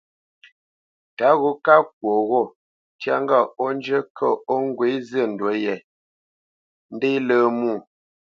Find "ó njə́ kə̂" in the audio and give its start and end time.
3.63-4.29